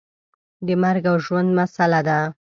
[0.65, 2.19] د مرګ او ژوند مسله ده.